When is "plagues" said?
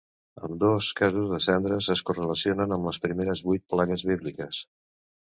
3.79-4.09